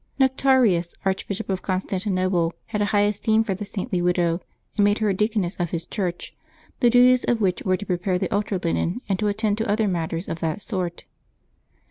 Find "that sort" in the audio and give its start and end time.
10.39-11.03